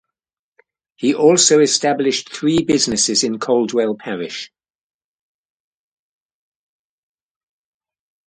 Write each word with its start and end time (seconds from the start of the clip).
He 0.95 1.13
also 1.13 1.59
established 1.59 2.33
three 2.33 2.63
businesses 2.63 3.23
in 3.23 3.37
Caldwell 3.37 3.93
Parish. 3.95 4.51